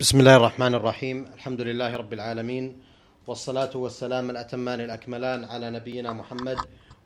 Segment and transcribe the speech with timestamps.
[0.00, 1.24] بسم الله الرحمن الرحيم.
[1.34, 2.76] الحمد لله رب العالمين
[3.26, 6.56] والصلاة والسلام الأتمان الأكملان على نبينا محمد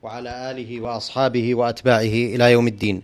[0.03, 3.03] وعلى آله وأصحابه وأتباعه إلى يوم الدين.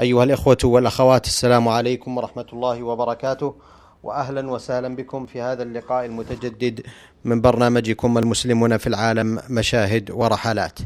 [0.00, 3.54] أيها الإخوة والأخوات السلام عليكم ورحمة الله وبركاته
[4.02, 6.86] وأهلا وسهلا بكم في هذا اللقاء المتجدد
[7.24, 10.78] من برنامجكم المسلمون في العالم مشاهد ورحلات.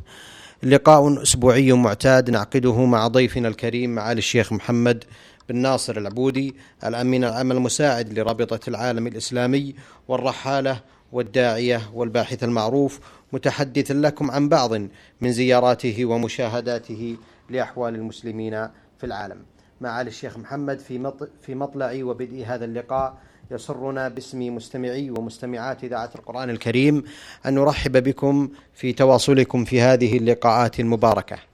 [0.62, 5.04] لقاء أسبوعي معتاد نعقده مع ضيفنا الكريم معالي الشيخ محمد
[5.50, 6.54] بن ناصر العبودي
[6.84, 9.74] الأمين العام المساعد لرابطة العالم الإسلامي
[10.08, 10.80] والرحالة
[11.12, 13.00] والداعية والباحث المعروف
[13.32, 14.72] متحدثا لكم عن بعض
[15.20, 17.16] من زياراته ومشاهداته
[17.50, 18.68] لأحوال المسلمين
[18.98, 19.42] في العالم.
[19.80, 23.18] معالي الشيخ محمد في في مطلع وبدء هذا اللقاء
[23.50, 27.04] يسرنا باسم مستمعي ومستمعات إذاعة القرآن الكريم
[27.46, 31.49] أن نرحب بكم في تواصلكم في هذه اللقاءات المباركة.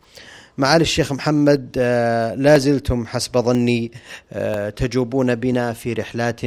[0.59, 3.93] معالي الشيخ محمد آه، لا زلتم حسب ظني
[4.33, 6.41] آه، تجوبون بنا في رحلات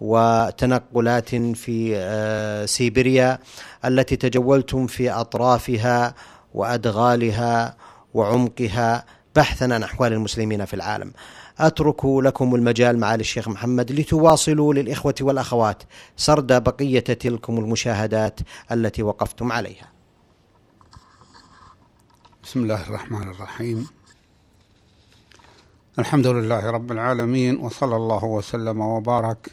[0.00, 3.38] وتنقلات في آه، سيبيريا
[3.84, 6.14] التي تجولتم في أطرافها
[6.54, 7.76] وأدغالها
[8.14, 9.04] وعمقها
[9.36, 11.12] بحثا عن أحوال المسلمين في العالم.
[11.58, 15.82] أترك لكم المجال معالي الشيخ محمد لتواصلوا للإخوة والأخوات
[16.16, 18.40] سرد بقية تلكم المشاهدات
[18.72, 19.93] التي وقفتم عليها.
[22.44, 23.86] بسم الله الرحمن الرحيم.
[25.98, 29.50] الحمد لله رب العالمين وصلى الله وسلم وبارك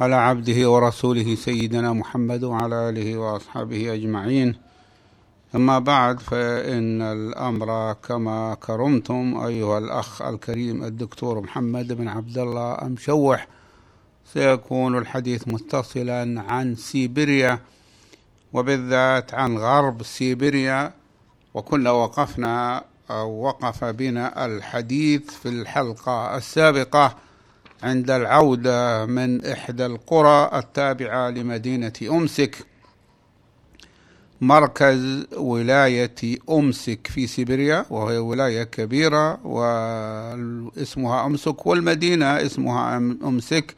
[0.00, 4.58] على عبده ورسوله سيدنا محمد وعلى آله وأصحابه أجمعين.
[5.54, 13.48] أما بعد فإن الأمر كما كرمتم أيها الأخ الكريم الدكتور محمد بن عبد الله مشوح
[14.32, 17.58] سيكون الحديث متصلا عن سيبيريا
[18.52, 20.97] وبالذات عن غرب سيبيريا.
[21.54, 27.16] وكنا وقفنا أو وقف بنا الحديث في الحلقة السابقة
[27.82, 32.66] عند العودة من إحدى القرى التابعة لمدينة أمسك
[34.40, 36.14] مركز ولاية
[36.50, 43.74] أمسك في سيبيريا وهي ولاية كبيرة واسمها أمسك والمدينة اسمها أمسك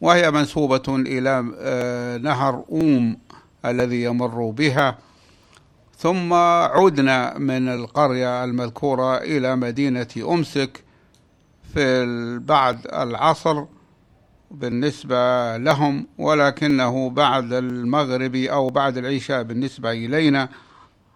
[0.00, 3.16] وهي منسوبة إلى آه، نهر أوم
[3.64, 4.98] الذي يمر بها.
[6.02, 10.84] ثم عدنا من القرية المذكورة إلى مدينة أمسك
[11.74, 12.06] في
[12.38, 13.64] بعد العصر
[14.50, 20.48] بالنسبة لهم ولكنه بعد المغرب أو بعد العشاء بالنسبة إلينا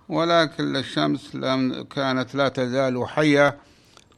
[0.08, 3.56] ولكن الشمس لم كانت لا تزال حية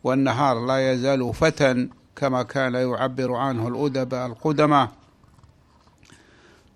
[0.04, 4.88] والنهار لا يزال فتى كما كان يعبر عنه الأدباء القدماء.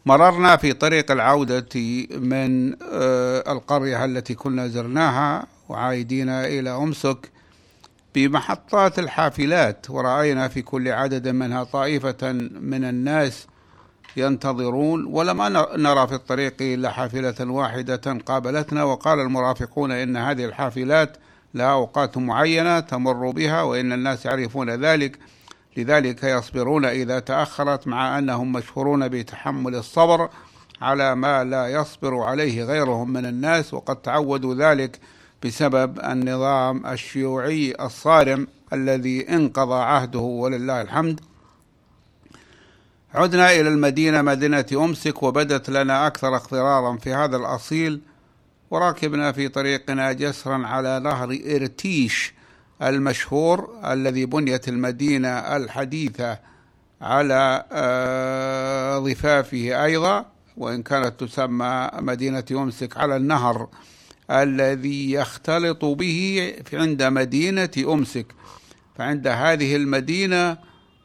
[0.07, 1.67] مررنا في طريق العودة
[2.11, 7.31] من آه، القرية التي كنا زرناها وعايدين إلى أمسك
[8.15, 13.47] بمحطات الحافلات ورأينا في كل عدد منها طائفة من الناس
[14.17, 15.43] ينتظرون ولم
[15.77, 21.17] نرى في الطريق إلا حافلة واحدة قابلتنا وقال المرافقون إن هذه الحافلات
[21.55, 25.19] لها أوقات معينة تمر بها وإن الناس يعرفون ذلك.
[25.77, 30.29] لذلك يصبرون إذا تأخرت مع أنهم مشهورون بتحمل الصبر
[30.83, 34.99] على ما لا يصبر عليه غيرهم من الناس وقد تعودوا ذلك
[35.45, 41.21] بسبب النظام الشيوعي الصارم الذي انقضى عهده ولله الحمد.
[43.15, 48.01] عدنا إلى المدينة مدينة أمسك وبدت لنا أكثر اقترارا في هذا الأصيل
[48.71, 52.35] وركبنا في طريقنا جسرا على نهر إرتيش
[52.83, 56.39] المشهور الذي بنيت المدينة الحديثة
[57.01, 60.27] على آه، ضفافه أيضا
[60.57, 63.69] وإن كانت تسمى مدينة يمسك على النهر
[64.31, 68.27] الذي يختلط به عند مدينة أمسك
[68.99, 70.59] فعند هذه المدينة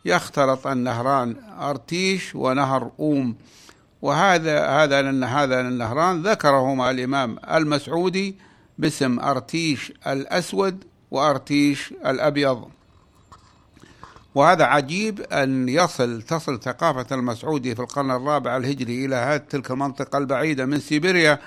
[0.05, 3.35] يختلط النهران أرتيش ونهر أوم.
[4.01, 8.35] وهذا هذا هذا النهران ذكرهما الإمام المسعودي
[8.77, 12.69] باسم أرتيش الأسود وأرتيش الأبيض.
[14.35, 20.17] وهذا عجيب أن يصل تصل ثقافة المسعودي في القرن الرابع الهجري إلى هذه تلك المنطقة
[20.17, 21.39] البعيدة من سيبيريا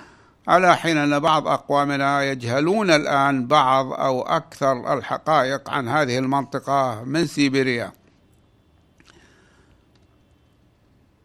[0.48, 7.26] على حين أن بعض أقوامنا يجهلون الآن بعض أو أكثر الحقائق عن هذه المنطقة من
[7.26, 7.92] سيبيريا.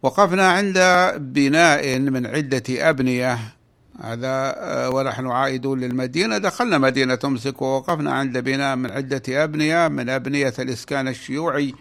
[0.01, 0.79] وقفنا عند
[1.17, 3.54] بناء من عدة أبنية
[4.01, 6.37] هذا آه، ونحن عائدون للمدينة.
[6.37, 11.73] دخلنا مدينة أمسك ووقفنا عند بناء من عدة أبنية من أبنية الإسكان الشيوعي.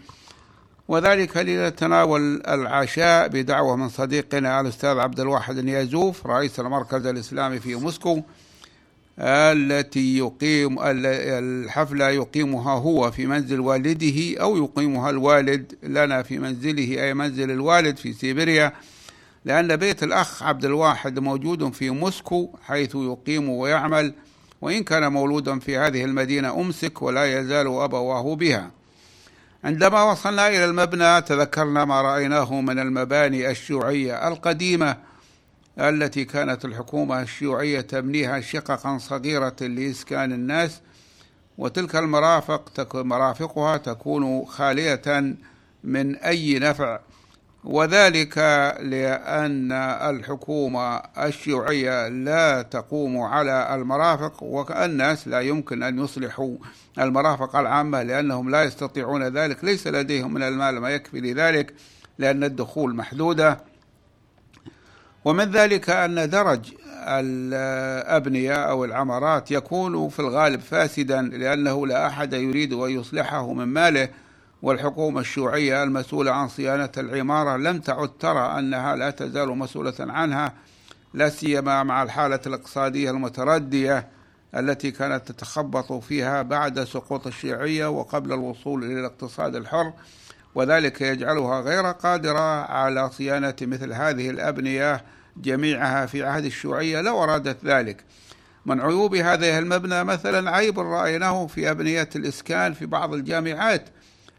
[0.87, 8.21] وذلك لنتناول العشاء بدعوة من صديقنا الأستاذ عبد الواحد اليازوف رئيس المركز الإسلامي في موسكو
[9.19, 17.13] التي يقيم الحفلة يقيمها هو في منزل والده أو يقيمها الوالد لنا في منزله أي
[17.13, 18.73] منزل الوالد في سيبيريا.
[19.45, 24.13] لأن بيت الأخ عبد الواحد موجود في موسكو حيث يقيم ويعمل
[24.61, 28.71] وإن كان مولودا في هذه المدينة أمسك ولا يزال أبواه بها.
[29.63, 34.97] عندما وصلنا إلى المبنى تذكرنا ما رأيناه من المباني الشيوعية القديمة
[35.79, 40.81] التي كانت الحكومة الشيوعية تبنيها شققا صغيرة لإسكان الناس
[41.57, 45.35] وتلك المرافق تكون مرافقها تكون خالية
[45.83, 46.99] من أي نفع.
[47.65, 48.37] وذلك
[48.79, 49.71] لأن
[50.09, 56.57] الحكومة الشيوعية لا تقوم على المرافق والناس لا يمكن أن يصلحوا
[56.99, 59.63] المرافق العامة لأنهم لا يستطيعون ذلك.
[59.63, 61.73] ليس لديهم من المال ما يكفي لذلك
[62.17, 63.59] لأن الدخول محدودة.
[65.25, 66.71] ومن ذلك أن درج
[67.07, 74.09] الأبنية أو العمارات يكون في الغالب فاسدا لأنه لا أحد يريد أن يصلحه من ماله.
[74.65, 80.53] والحكومة الشيوعية المسؤولة عن صيانة العمارة لم تعد ترى أنها لا تزال مسؤولة عنها
[81.13, 84.07] لا سيما مع الحالة الاقتصادية المتردية
[84.55, 89.93] التي كانت تتخبط فيها بعد سقوط الشيوعية وقبل الوصول إلى الاقتصاد الحر
[90.55, 95.03] وذلك يجعلها غير قادرة على صيانة مثل هذه الأبنية
[95.37, 98.03] جميعها في عهد الشيوعية لو أرادت ذلك.
[98.65, 103.89] من عيوب هذه المبنى مثلا عيب رأيناه في أبنية الإسكان في بعض الجامعات.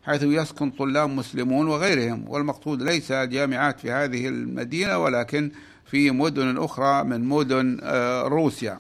[0.07, 5.51] حيث يسكن طلاب مسلمون وغيرهم والمقصود ليس جامعات في هذه المدينة ولكن
[5.91, 8.79] في مدن أخرى من مدن آه، روسيا.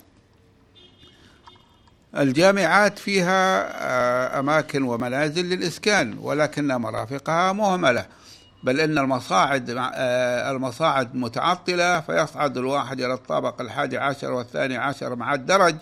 [2.17, 8.07] الجامعات فيها آه، أماكن ومنازل للإسكان ولكن مرافقها مهملة.
[8.63, 15.35] بل إن المصاعد آه، المصاعد متعطلة فيصعد الواحد إلى الطابق الحادي عشر والثاني عشر مع
[15.35, 15.77] الدرج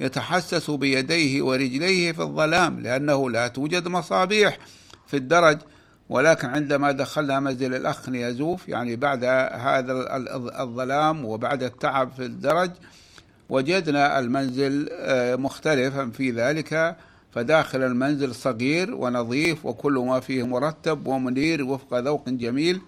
[0.00, 4.58] يتحسس بيديه ورجليه في الظلام لأنه لا توجد مصابيح.
[5.14, 5.58] في الدرج
[6.08, 9.92] ولكن عندما دخلنا منزل الأخ نيازوف يعني بعد هذا
[10.62, 12.70] الظلام وبعد التعب في الدرج
[13.48, 16.96] وجدنا المنزل آه، مختلفا في ذلك
[17.32, 22.80] فداخل المنزل صغير ونظيف وكل ما فيه مرتب ومنير وفق ذوق جميل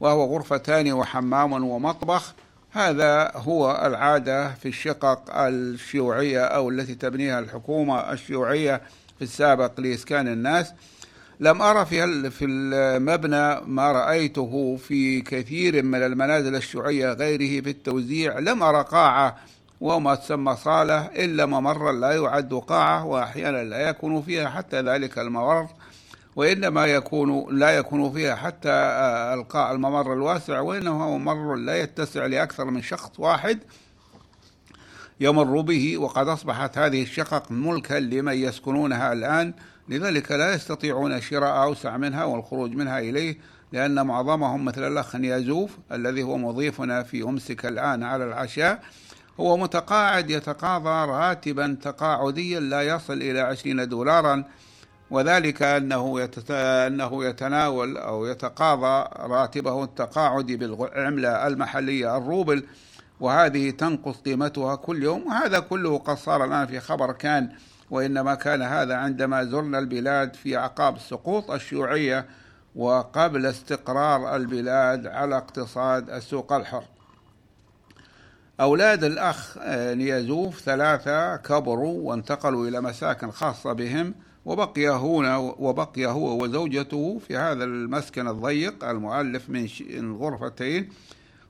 [0.00, 2.34] وهو غرفتان وحمام ومطبخ.
[2.70, 8.82] هذا هو العادة في الشقق الشيوعية أو التي تبنيها الحكومة الشيوعية
[9.18, 10.72] في السابق لإسكان الناس.
[11.40, 18.38] لم أرى في في المبنى ما رأيته في كثير من المنازل الشيوعية غيره في التوزيع.
[18.38, 19.36] لم أرى قاعة
[19.80, 25.68] وما تسمى صالة إلا ممرا لا يعد قاعة وأحيانا لا يكون فيها حتى ذلك الممر
[26.36, 28.70] وإنما يكون لا يكون فيها حتى
[29.34, 33.58] القاع الممر الواسع وإنه ممر لا يتسع لأكثر من شخص واحد
[35.20, 35.98] يمر به.
[35.98, 39.54] وقد أصبحت هذه الشقق ملكا لمن يسكنونها الآن.
[39.88, 43.38] لذلك لا يستطيعون شراء أوسع منها والخروج منها إليه
[43.72, 48.82] لأن معظمهم مثل الأخ نيازوف الذي هو مضيفنا في أمسك الآن على العشاء
[49.40, 54.44] هو متقاعد يتقاضى راتبا تقاعديا لا يصل إلى عشرين دولارا
[55.10, 56.50] وذلك أنه, يتت...
[56.50, 62.64] أنه يتناول أو يتقاضى راتبه التقاعدي بالعملة المحلية الروبل
[63.20, 67.48] وهذه تنقص قيمتها كل يوم وهذا كله قد صار الآن في خبر كان
[67.90, 72.26] وإنما كان هذا عندما زرنا البلاد في أعقاب سقوط الشيوعية
[72.76, 76.84] وقبل استقرار البلاد على اقتصاد السوق الحر.
[78.60, 84.14] أولاد الأخ آه، نيازوف ثلاثة كبروا وانتقلوا إلى مساكن خاصة بهم
[84.44, 90.88] وبقي هنا وبقي هو وزوجته في هذا المسكن الضيق المؤلف من غرفتين.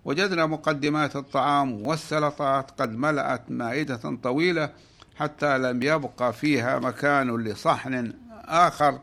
[0.05, 4.71] وجدنا مقدمات الطعام والسلطات قد ملأت مائدة طويلة
[5.19, 8.13] حتى لم يبقى فيها مكان لصحن
[8.45, 8.99] آخر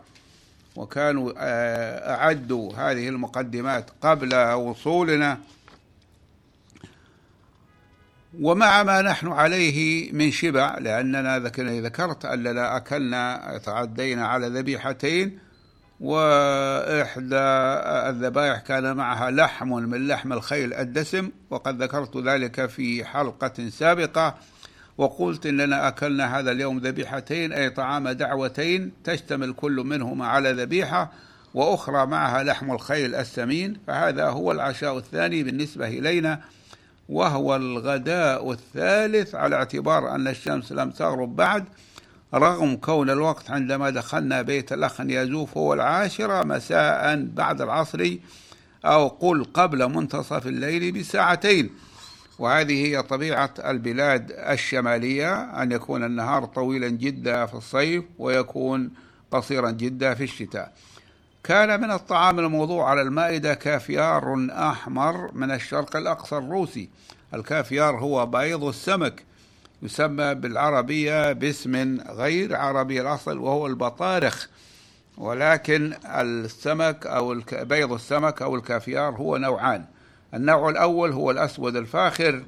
[0.75, 5.37] وكانوا آه، أعدوا هذه المقدمات قبل وصولنا.
[8.41, 15.39] ومع ما نحن عليه من شبع لأننا ذكرت أننا أكلنا تعدينا على ذبيحتين
[15.99, 17.35] وإحدى
[18.09, 24.35] الذبائح كان معها لحم من لحم الخيل الدسم وقد ذكرت ذلك في حلقة سابقة.
[24.97, 31.11] وقلت إننا أكلنا هذا اليوم ذبيحتين أي طعام دعوتين تشتمل كل منهما على ذبيحة
[31.53, 36.41] وأخرى معها لحم الخيل السمين فهذا هو العشاء الثاني بالنسبة إلينا
[37.09, 41.65] وهو الغداء الثالث على اعتبار أن الشمس لم تغرب بعد.
[42.33, 48.15] رغم كون الوقت عندما دخلنا بيت الأخ يزوف هو العاشرة مساء بعد العصر
[48.85, 51.69] أو قل قبل منتصف الليل بساعتين.
[52.39, 58.91] وهذه هي طبيعة البلاد الشمالية أن يكون النهار طويلا جدا في الصيف ويكون
[59.31, 60.73] قصيرا جدا في الشتاء.
[61.43, 66.89] كان من الطعام الموضوع على المائدة كافيار أحمر من الشرق الأقصى الروسي.
[67.33, 69.23] الكافيار هو بيض السمك
[69.81, 74.47] يسمى بالعربية باسم غير عربي الأصل وهو البطارخ.
[75.17, 79.85] ولكن السمك أو بيض السمك أو الكافيار هو نوعان.
[80.33, 82.43] النوع الأول هو الأسود الفاخر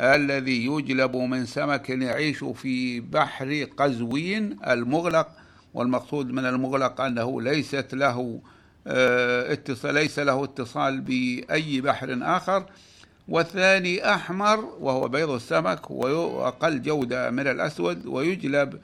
[0.00, 5.28] الذي يجلب من سمك يعيش في بحر قزوين المغلق
[5.74, 8.40] والمقصود من المغلق أنه ليست له
[8.86, 12.66] آه، اتصال ليس له اتصال بأي بحر آخر.
[13.28, 18.80] والثاني أحمر وهو بيض السمك وأقل جودة من الأسود ويجلب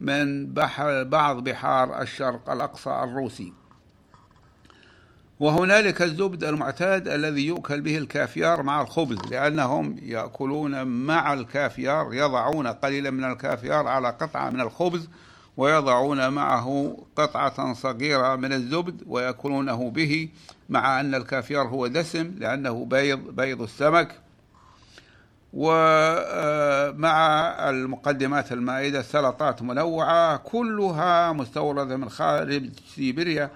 [0.00, 3.52] من بحر بعض بحار الشرق الأقصى الروسي.
[5.44, 13.10] وهنالك الزبد المعتاد الذي يؤكل به الكافيار مع الخبز لأنهم يأكلون مع الكافيار يضعون قليلا
[13.10, 15.08] من الكافيار على قطعة من الخبز
[15.56, 20.28] ويضعون معه قطعة صغيرة من الزبد ويأكلونه به
[20.68, 24.20] مع أن الكافيار هو دسم لأنه بيض بيض السمك.
[25.52, 27.24] ومع
[27.70, 33.50] المقدمات المائدة سلطات منوعة كلها مستوردة من خارج سيبيريا.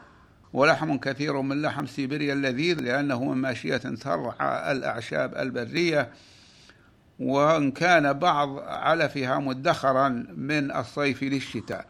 [0.52, 6.11] ولحم كثير من لحم سيبيريا اللذيذ لأنه من ماشية ترعى الأعشاب البرية.
[7.19, 11.87] وإن كان بعض علفها مدخرا من الصيف للشتاء.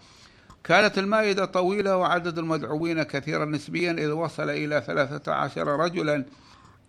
[0.64, 6.24] كانت المائدة طويلة وعدد المدعوين كثيرا نسبيا إذ وصل إلى ثلاثة عشر رجلا.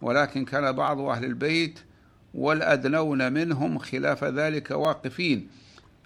[0.01, 1.79] ولكن كان بعض أهل البيت
[2.33, 5.47] والأدنون منهم خلاف ذلك واقفين.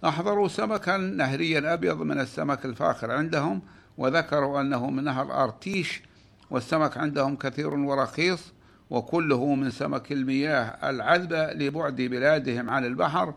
[0.05, 3.61] أحضروا سمكا نهريا أبيض من السمك الفاخر عندهم.
[3.97, 6.01] وذكروا أنه من نهر أرتيش
[6.49, 8.53] والسمك عندهم كثير ورخيص
[8.89, 13.33] وكله من سمك المياه العذبة لبعد بلادهم عن البحر.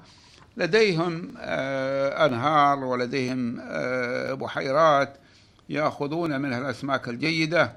[0.57, 5.17] لديهم آه، أنهار ولديهم آه، بحيرات
[5.69, 7.73] يأخذون منها الأسماك الجيدة.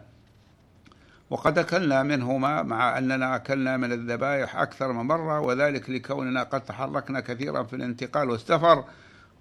[1.30, 7.20] وقد أكلنا منهما مع أننا أكلنا من الذبائح أكثر من مرة وذلك لكوننا قد تحركنا
[7.20, 8.84] كثيرا في الانتقال والسفر.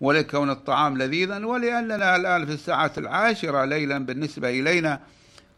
[0.01, 5.01] ولكون الطعام لذيذا ولأننا الآن في الساعة العاشرة ليلا بالنسبة إلينا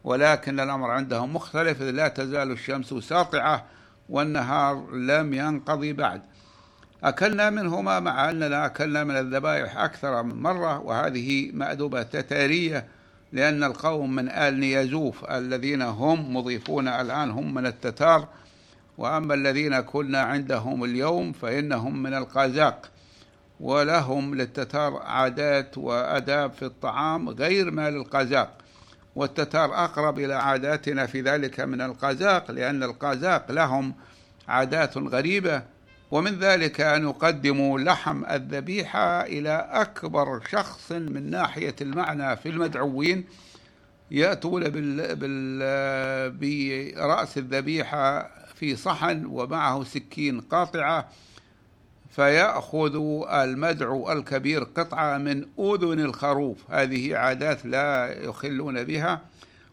[0.05, 3.67] ولكن الأمر عندهم مختلف لا تزال الشمس ساطعة
[4.09, 6.23] والنهار لم ينقضي بعد.
[7.05, 12.87] أكلنا منهما مع أننا أكلنا من الذبائح أكثر من مرة وهذه مأدبة تتارية
[13.33, 18.29] لأن القوم من آل نيازوف الذين هم مضيفون الآن هم من التتار
[18.99, 22.90] وأما الذين كنا عندهم اليوم فإنهم من القازاق.
[23.61, 28.59] ولهم للتتار عادات وأداب في الطعام غير ما للقازاق
[29.17, 33.95] والتتار أقرب إلى عاداتنا في ذلك من القازاق لأن القازاق لهم
[34.49, 35.63] عادات غريبة.
[36.11, 43.25] ومن ذلك أن يقدموا لحم الذبيحة إلى أكبر شخص من ناحية المعنى في المدعوين
[44.11, 45.17] يأتون بال...
[45.17, 46.31] بال...
[46.31, 51.09] برأس الذبيحة في صحن ومعه سكين قاطعة
[52.11, 52.97] فيأخذ
[53.33, 56.71] المدعو الكبير قطعة من أذن الخروف.
[56.71, 59.21] هذه عادات لا يخلون بها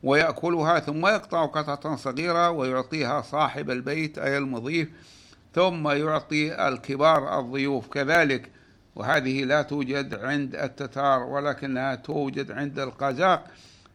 [0.03, 4.89] ويأكلها ثم يقطع قطعة صغيرة ويعطيها صاحب البيت أي المضيف
[5.55, 7.87] ثم يعطي الكبار الضيوف.
[7.87, 8.49] كذلك
[8.95, 13.43] وهذه لا توجد عند التتار ولكنها توجد عند القزاق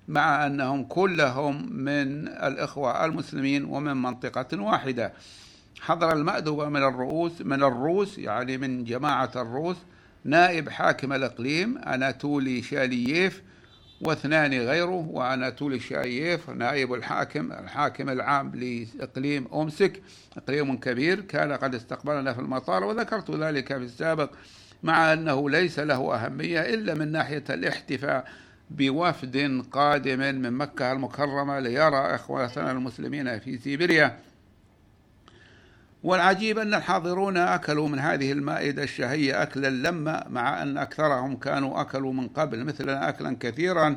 [0.08, 5.12] مع أنهم كلهم من الإخوة المسلمين ومن منطقة واحدة.
[5.81, 9.76] حضر المأدبة من الرؤوس من الروس يعني من جماعة الروس
[10.25, 13.43] نائب حاكم الإقليم أناتولي شالييف
[14.00, 20.02] واثنان غيره وأناتولي شاييف نائب الحاكم الحاكم العام لإقليم أومسك
[20.37, 24.31] إقليم كبير كان قد استقبلنا في المطار وذكرت ذلك في السابق
[24.83, 28.29] مع أنه ليس له أهمية إلا من ناحية الاحتفاء
[28.71, 34.19] بوفد قادم من مكة المكرمة ليرى إخواتنا المسلمين في سيبيريا.
[36.02, 42.12] والعجيب أن الحاضرون أكلوا من هذه المائدة الشهية أكلا لما مع أن أكثرهم كانوا أكلوا
[42.12, 43.97] من قبل مثلنا أكلا كثيرا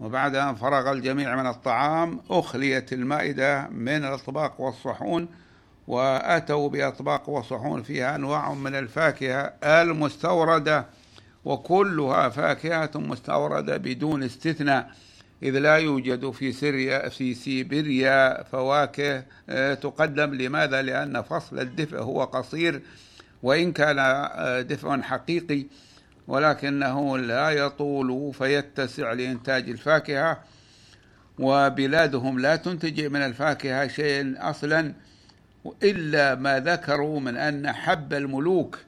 [0.00, 5.28] وبعد أن فرغ الجميع من الطعام أخليت المائدة من الأطباق والصحون
[5.86, 10.86] وأتوا بأطباق وصحون فيها أنواع من الفاكهة المستوردة
[11.44, 14.90] وكلها فاكهة مستوردة بدون استثناء.
[15.42, 22.24] إذ لا يوجد في سيريا في سيبيريا فواكه آه، تقدم لماذا؟ لأن فصل الدفء هو
[22.24, 22.82] قصير
[23.42, 25.66] وإن كان آه، دفء حقيقي
[26.28, 30.42] ولكنه لا يطول فيتسع لإنتاج الفاكهة
[31.38, 34.92] وبلادهم لا تنتج من الفاكهة شيء أصلا
[35.82, 38.78] إلا ما ذكروا من أن حب الملوك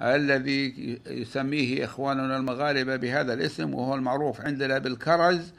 [0.00, 5.52] الذي يسميه إخواننا المغاربة بهذا الاسم وهو المعروف عندنا بالكرز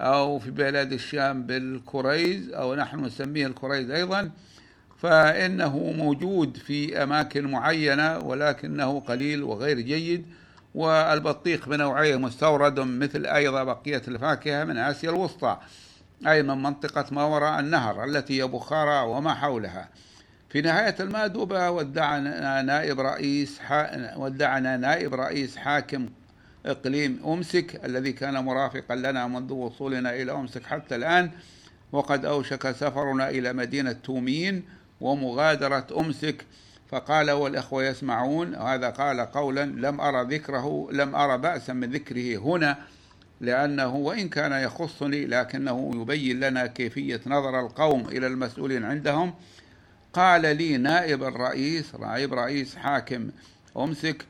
[0.00, 4.30] أو في بلاد الشام بالكريز أو نحن نسميه الكريز أيضا
[4.98, 10.26] فإنه موجود في أماكن معينة ولكنه قليل وغير جيد
[10.74, 15.58] والبطيخ بنوعيه مستورد مثل أيضا بقية الفاكهة من آسيا الوسطى
[16.26, 19.88] أي من منطقة ما وراء النهر التي هي بخارى وما حولها.
[20.48, 23.60] في نهاية المأدبة ودعنا نائب رئيس
[24.16, 26.08] ودعنا نائب رئيس حاكم
[26.66, 31.30] إقليم أمسك الذي كان مرافقا لنا منذ وصولنا إلى أمسك حتى الآن.
[31.92, 34.62] وقد أوشك سفرنا إلى مدينة تومين
[35.00, 36.44] ومغادرة أمسك.
[36.88, 42.78] فقال والإخوة يسمعون هذا قال قولا لم أرى ذكره لم أرى بأسا من ذكره هنا
[43.40, 49.34] لأنه وإن كان يخصني لكنه يبين لنا كيفية نظر القوم إلى المسؤولين عندهم.
[50.12, 53.30] قال لي نائب الرئيس نائب رئيس حاكم
[53.76, 54.26] أمسك.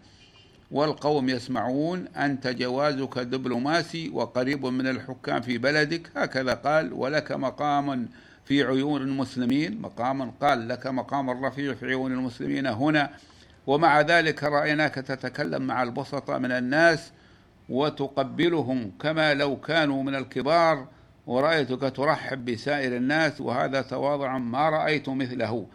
[0.71, 6.11] والقوم يسمعون أنت جوازك دبلوماسي وقريب من الحكام في بلدك.
[6.17, 8.09] هكذا قال ولك مقام
[8.45, 9.81] في عيون المسلمين.
[9.81, 13.11] مقام قال لك مقام الرفيع في عيون المسلمين هنا.
[13.67, 17.13] ومع ذلك رأيناك تتكلم مع البسطة من الناس
[17.69, 20.87] وتقبلهم كما لو كانوا من الكبار.
[21.27, 25.67] ورأيتك ترحب بسائر الناس وهذا تواضع ما رأيت مثله.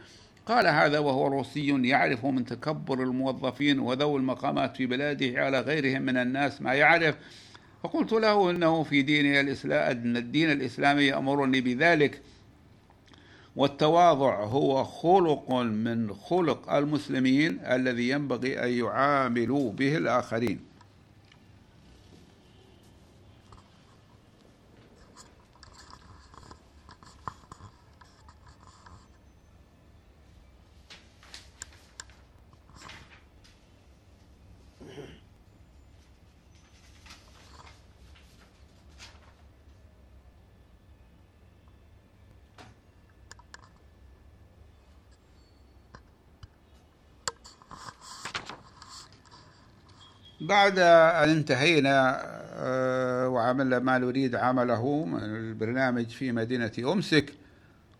[0.45, 6.17] قال هذا وهو روسي يعرف من تكبر الموظفين وذوي المقامات في بلاده على غيرهم من
[6.17, 7.15] الناس ما يعرف.
[7.83, 12.21] فقلت له إنه في دين الإسلام الدين الإسلامي يأمرني بذلك.
[13.55, 20.74] والتواضع هو خلق من خلق المسلمين الذي ينبغي أن يعاملوا به الآخرين.
[50.47, 52.21] بعد أن انتهينا
[52.57, 57.33] آه، وعملنا ما نريد عمله من البرنامج في مدينة أمسك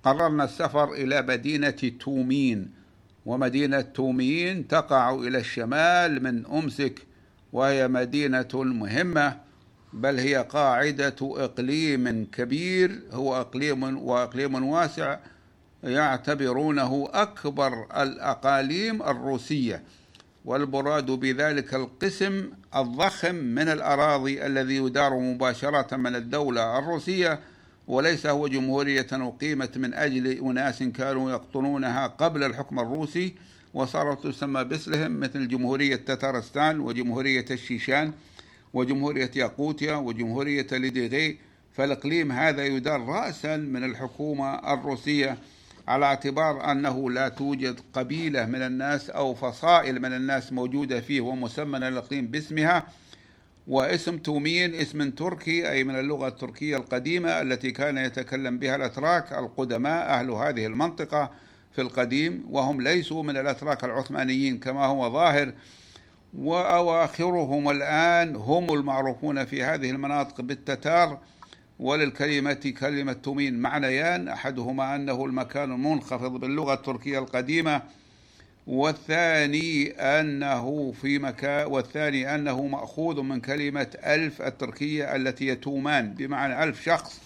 [0.03, 2.71] قررنا السفر إلى مدينة تومين
[3.25, 6.99] ومدينة تومين تقع إلى الشمال من أمسك
[7.53, 9.37] وهي مدينة مهمة
[9.93, 15.17] بل هي قاعدة إقليم كبير هو إقليم وإقليم واسع
[15.83, 19.83] يعتبرونه أكبر الأقاليم الروسية.
[20.45, 27.39] والمراد بذلك القسم الضخم من الأراضي الذي يدار مباشرة من الدولة الروسية
[27.87, 33.35] وليس هو جمهورية أقيمت من أجل أناس كانوا يقطنونها قبل الحكم الروسي
[33.73, 38.11] وصارت تسمى باسمهم مثل جمهورية تتارستان وجمهورية الشيشان
[38.73, 41.37] وجمهورية ياقوتيا وجمهورية ليديغي.
[41.73, 45.37] فالإقليم هذا يدار رأسا من الحكومة الروسية.
[45.87, 51.77] على اعتبار أنه لا توجد قبيلة من الناس أو فصائل من الناس موجودة فيه ومسمى
[51.77, 52.83] الإقليم باسمها
[53.67, 60.09] واسم تومين اسم تركي أي من اللغة التركية القديمة التي كان يتكلم بها الأتراك القدماء
[60.09, 61.31] أهل هذه المنطقة
[61.75, 65.53] في القديم وهم ليسوا من الأتراك العثمانيين كما هو ظاهر.
[66.37, 71.19] وأواخرهم الآن هم المعروفون في هذه المناطق بالتتار.
[71.79, 73.59] وللكلمة كلمة تمين.
[73.59, 77.81] معنيان أحدهما أنه المكان المنخفض باللغة التركية القديمة
[78.67, 86.13] والثاني أنه في مكان والثاني أنه مأخوذ من كلمة ألف التركية التي هي تومان.
[86.13, 87.21] بمعنى ألف شخص.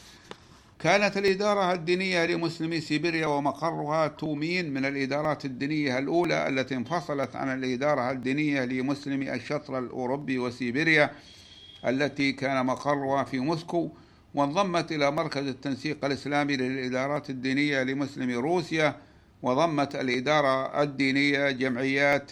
[0.80, 8.12] كانت الإدارة الدينية لمسلمي سيبيريا ومقرها تومين من الإدارات الدينية الأولى التي انفصلت عن الإدارة
[8.12, 11.12] الدينية لمسلمي الشطر الأوروبي وسيبيريا
[11.88, 13.90] التي كان مقرها في موسكو.
[14.36, 18.96] وانضمت إلى مركز التنسيق الإسلامي للإدارات الدينية لمسلمي روسيا
[19.42, 22.32] وضمت الإدارة الدينية جمعيات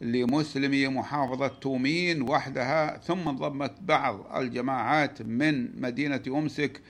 [0.00, 6.80] لمسلمي محافظة تومين وحدها ثم انضمت بعض الجماعات من مدينة أمسك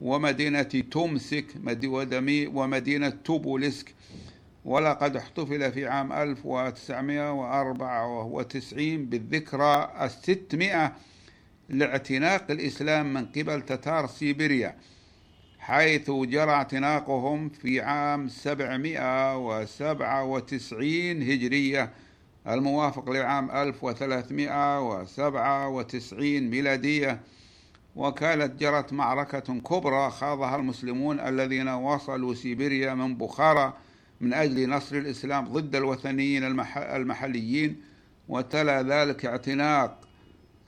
[0.00, 1.46] ومدينة تومسك
[2.46, 3.94] ومدينة توبولسك
[4.64, 10.92] ولقد احتفل في عام 1994 بالذكرى الستمائة
[11.68, 14.76] لاعتناق الإسلام من قبل تتار سيبيريا
[15.58, 21.90] حيث جرى اعتناقهم في عام 797 هجرية
[22.48, 27.20] الموافق لعام 1397 ميلادية.
[27.96, 33.72] وكانت جرت معركة كبرى خاضها المسلمون الذين وصلوا سيبيريا من بخارى
[34.20, 36.44] من أجل نصر الإسلام ضد الوثنيين
[36.76, 37.82] المحليين
[38.28, 40.03] وتلا ذلك اعتناق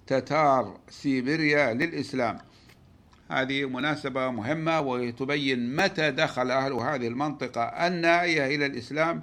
[0.07, 2.39] تتار سيبيريا للإسلام.
[3.31, 9.23] هذه مناسبة مهمة وتبين متى دخل أهل هذه المنطقة النائية إلى الإسلام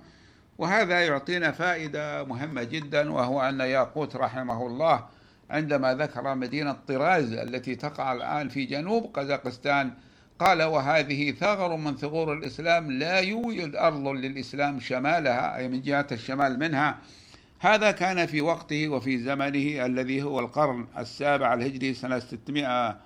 [0.57, 5.05] وهذا يعطينا فائدة مهمة جدا وهو أن ياقوت رحمه الله
[5.49, 9.91] عندما ذكر مدينة طراز التي تقع الآن في جنوب قزاقستان
[10.39, 16.59] قال وهذه ثغر من ثغور الإسلام لا يوجد أرض للإسلام شمالها أي من جهة الشمال
[16.59, 16.97] منها
[17.63, 22.97] هذا كان في وقته وفي زمنه الذي هو القرن السابع الهجري سنة 600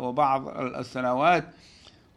[0.00, 1.44] وبعض السنوات.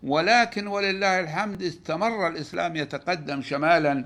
[0.03, 4.05] ولكن ولله الحمد استمر الإسلام يتقدم شمالا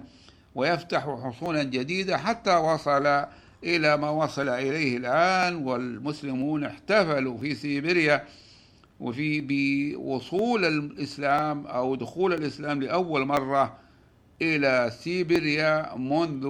[0.56, 3.26] ويفتح حصولا جديدة حتى وصل
[3.64, 5.56] إلى ما وصل إليه الآن.
[5.56, 8.24] والمسلمون احتفلوا في سيبيريا
[9.00, 13.89] وفي بوصول الإسلام أو دخول الإسلام لأول مرة
[14.42, 16.44] إلى سيبيريا منذ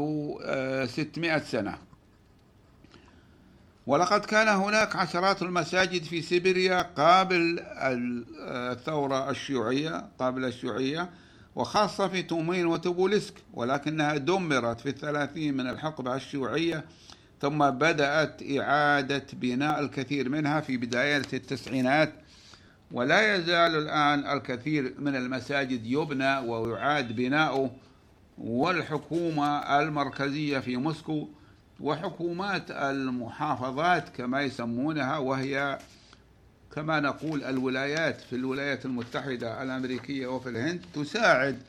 [0.87, 1.77] 600 آه، سنة.
[3.87, 7.59] ولقد كان هناك عشرات المساجد في سيبيريا قابل
[8.47, 11.09] الثورة الشيوعية قابل الشيوعية
[11.55, 16.85] وخاصة في تومين وتوبولسك ولكنها دمرت في الثلاثين من الحقبة الشيوعية
[17.41, 22.13] ثم بدأت إعادة بناء الكثير منها في بداية التسعينات.
[22.91, 27.71] ولا يزال الآن الكثير من المساجد يبنى ويعاد بناؤه
[28.37, 31.27] والحكومة المركزية في موسكو
[31.79, 35.79] وحكومات المحافظات كما يسمونها وهي
[36.75, 41.59] كما نقول الولايات في الولايات المتحدة الأمريكية وفي الهند تساعد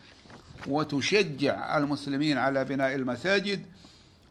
[0.66, 3.62] وتشجع المسلمين على بناء المساجد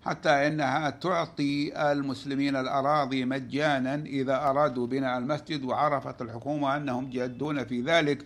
[0.06, 7.82] حتى إنها تعطي المسلمين الأراضي مجانا إذا أرادوا بناء المسجد وعرفت الحكومة أنهم جادون في
[7.82, 8.26] ذلك.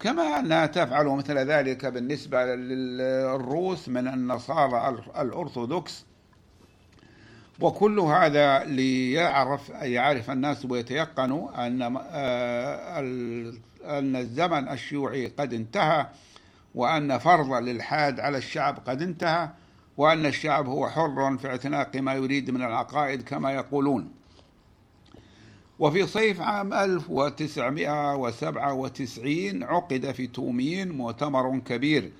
[0.00, 6.04] كما أنها تفعل مثل ذلك بالنسبة للروس من النصارى الأرثوذكس.
[7.60, 12.98] وكل هذا ليعرف يعرف الناس ويتيقنوا أن آه،
[13.84, 16.06] أن الزمن الشيوعي قد انتهى
[16.74, 19.48] وأن فرض الالحاد على الشعب قد انتهى.
[19.96, 24.08] وأن الشعب هو حر في اعتناق ما يريد من العقائد كما يقولون.
[25.78, 32.12] وفي صيف عام 1997 عقد في تومين مؤتمر كبير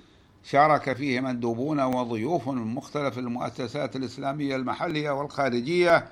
[0.43, 6.05] شارك فيه مندوبون وضيوف من مختلف المؤسسات الإسلامية المحلية والخارجية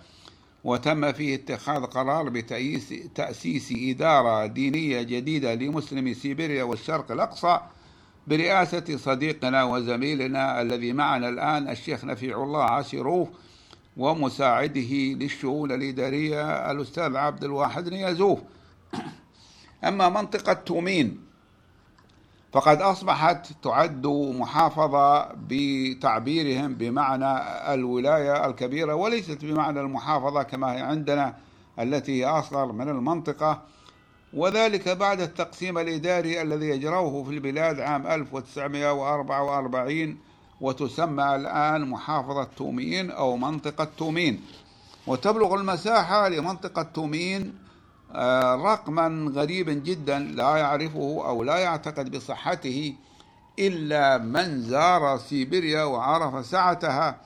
[0.63, 7.60] وتم فيه اتخاذ قرار بتأسيس إدارة دينية جديدة لمسلمي سيبيريا والشرق الأقصى
[8.27, 13.29] برئاسة صديقنا وزميلنا الذي معنا الآن الشيخ نفيع الله عاشروف
[13.97, 18.39] ومساعده للشؤون الإدارية الأستاذ عبد الواحد نيازوف.
[19.88, 21.31] أما منطقة تومين
[22.51, 27.38] فقد أصبحت تعد محافظة بتعبيرهم بمعنى
[27.73, 31.38] الولاية الكبيرة وليست بمعنى المحافظة كما هي عندنا
[31.79, 33.62] التي هي أصغر من المنطقة.
[34.33, 40.17] وذلك بعد التقسيم الإداري الذي يجروه في البلاد عام 1944
[40.61, 44.41] وتسمى الآن محافظة تومين أو منطقة تومين
[45.07, 47.53] وتبلغ المساحة لمنطقة تومين
[48.15, 52.93] آه، رقما غريبا جدا لا يعرفه أو لا يعتقد بصحته
[53.59, 57.21] إلا من زار سيبيريا وعرف سعتها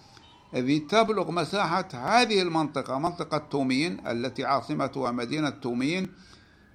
[0.53, 6.07] الذي تبلغ مساحة هذه المنطقة منطقة تومين التي عاصمتها مدينة تومين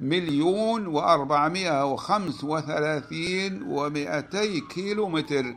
[0.00, 5.54] مليون وأربعمائة وخمس وثلاثين ومئتي كيلو متر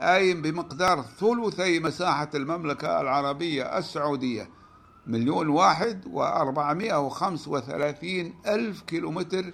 [0.00, 4.48] أي بمقدار ثلثي مساحة المملكة العربية السعودية.
[5.06, 9.52] مليون واحد وأربعمائة وخمس وثلاثين ألف كيلو متر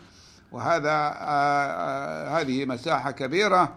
[0.53, 3.77] وهذا آه، آه، هذه مساحة كبيرة.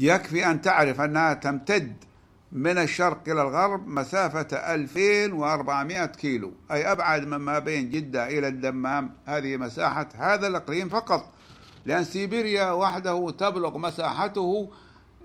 [0.00, 2.05] يكفي أن تعرف أنها تمتد
[2.52, 6.52] من الشرق إلى الغرب مسافة 2400 كيلو.
[6.70, 9.10] أي أبعد من ما بين جدة إلى الدمام.
[9.24, 11.32] هذه مساحة هذا الإقليم فقط.
[11.86, 14.70] لأن سيبيريا وحده تبلغ مساحته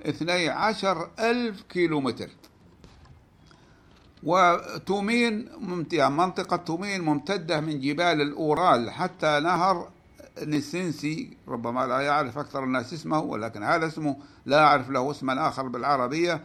[0.06, 2.30] 12 ألف كيلو متر
[4.24, 5.50] وتومين
[6.10, 9.90] منطقة تومين ممتدة من جبال الأورال حتى نهر
[10.44, 15.68] نسنسي ربما لا يعرف أكثر الناس اسمه ولكن هذا اسمه لا أعرف له اسما آخر
[15.68, 16.42] بالعربية.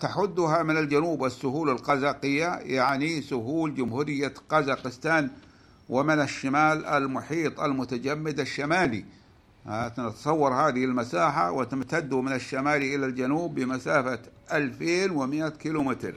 [0.00, 5.30] تحدها من الجنوب السهول القزاقية يعني سهول جمهورية قزاقستان
[5.88, 9.04] ومن الشمال المحيط المتجمد الشمالي.
[9.68, 14.18] نتصور هذه المساحة وتمتد من الشمال إلى الجنوب بمسافة
[14.52, 16.14] 2100 كيلومتر.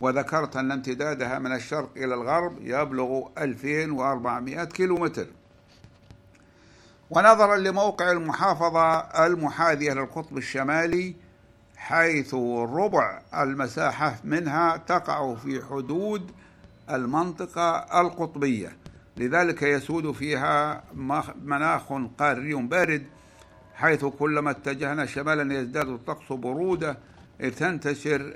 [0.00, 5.26] وذكرت أن امتدادها من الشرق إلى الغرب يبلغ 2400 كيلومتر.
[7.10, 11.14] ونظرا لموقع المحافظة المحاذية للقطب الشمالي
[11.76, 12.34] حيث
[12.74, 16.30] ربع المساحة منها تقع في حدود
[16.90, 18.76] المنطقة القطبية.
[19.16, 20.84] لذلك يسود فيها
[21.44, 23.06] مناخ قاري بارد
[23.74, 26.98] حيث كلما اتجهنا شمالا يزداد الطقس برودة
[27.56, 28.34] تنتشر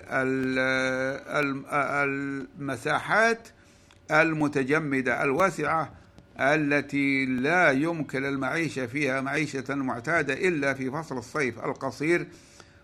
[2.61, 3.49] المساحات
[4.11, 5.93] المتجمدة الواسعة
[6.41, 12.27] التي لا يمكن المعيشة فيها معيشة معتادة إلا في فصل الصيف القصير.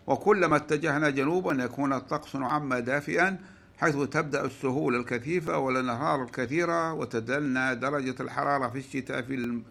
[0.07, 3.37] وكلما اتجهنا جنوبا يكون الطقس نوعا دافئا
[3.77, 9.21] حيث تبدأ السهول الكثيفة والأنهار الكثيرة وتدنى درجة الحرارة في الشتاء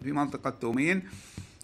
[0.03, 1.03] في منطقة تومين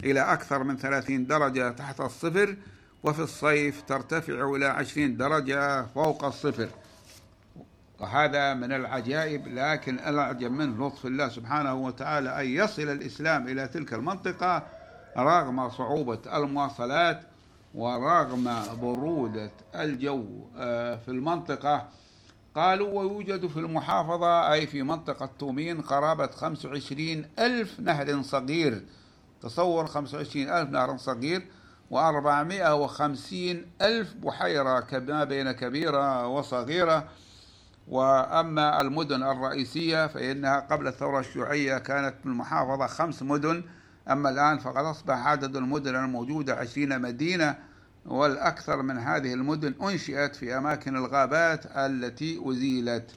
[0.03, 2.55] إلى أكثر من 30 درجة تحت الصفر
[3.03, 6.69] وفي الصيف ترتفع إلى 20 درجة فوق الصفر.
[7.99, 13.93] وهذا من العجائب لكن الأعجب من لطف الله سبحانه وتعالى أن يصل الإسلام إلى تلك
[13.93, 14.63] المنطقة
[15.17, 17.21] رغم صعوبة المواصلات
[17.75, 20.25] ورغم برودة الجو
[20.57, 21.88] آه، في المنطقة
[22.55, 28.86] قالوا ويوجد في المحافظة أي في منطقة تومين قرابة 25 ألف نهر صغير.
[29.41, 31.47] تصور 25 ألف نهر صغير
[31.91, 37.07] و450 ألف بحيرة ما بين كبيرة وصغيرة.
[37.88, 43.63] وأما المدن الرئيسية فإنها قبل الثورة الشيوعية كانت في المحافظة خمس مدن.
[44.12, 47.56] أما الآن فقد أصبح عدد المدن الموجودة عشرين مدينة
[48.06, 53.12] والأكثر من هذه المدن أنشئت في أماكن الغابات التي أزيلت.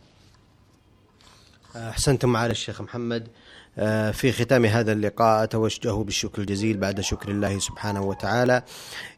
[1.76, 3.28] أحسنتم معالي الشيخ محمد.
[3.78, 8.62] آه، في ختام هذا اللقاء أتوجه بالشكر الجزيل بعد شكر الله سبحانه وتعالى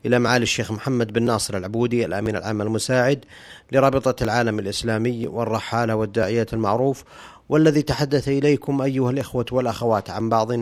[0.07, 3.25] إلى معالي الشيخ محمد بن ناصر العبودي الأمين العام المساعد
[3.73, 7.05] لرابطة العالم الإسلامي والرحالة والداعية المعروف
[7.49, 10.53] والذي تحدث إليكم أيها الإخوة والأخوات عن بعض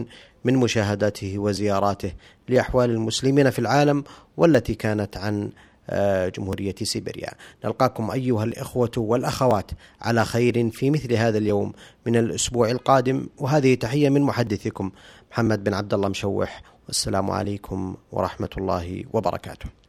[0.44, 2.12] من مشاهداته وزياراته
[2.48, 4.04] لأحوال المسلمين في العالم
[4.36, 5.50] والتي كانت عن
[5.90, 7.30] آه، جمهورية سيبيريا.
[7.64, 9.70] نلقاكم أيها الإخوة والأخوات
[10.02, 11.72] على خير في مثل هذا اليوم
[12.06, 13.26] من الأسبوع القادم.
[13.38, 14.90] وهذه تحية من محدثكم
[15.30, 16.62] محمد بن عبد الله مشوح.
[16.86, 19.83] والسلام عليكم ورحمة الله وبركاته.